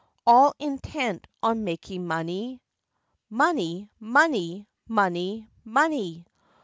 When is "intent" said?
0.57-1.27